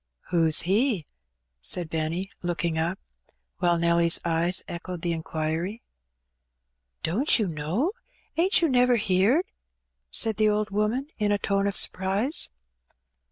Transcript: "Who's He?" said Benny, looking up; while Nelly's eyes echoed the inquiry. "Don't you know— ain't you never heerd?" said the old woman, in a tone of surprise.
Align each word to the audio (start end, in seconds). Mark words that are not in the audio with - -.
"Who's 0.31 0.61
He?" 0.61 1.05
said 1.61 1.87
Benny, 1.87 2.31
looking 2.41 2.75
up; 2.79 2.97
while 3.59 3.77
Nelly's 3.77 4.19
eyes 4.25 4.63
echoed 4.67 5.03
the 5.03 5.11
inquiry. 5.13 5.83
"Don't 7.03 7.37
you 7.37 7.45
know— 7.47 7.91
ain't 8.35 8.63
you 8.63 8.67
never 8.67 8.95
heerd?" 8.95 9.45
said 10.09 10.37
the 10.37 10.49
old 10.49 10.71
woman, 10.71 11.05
in 11.19 11.31
a 11.31 11.37
tone 11.37 11.67
of 11.67 11.75
surprise. 11.77 12.49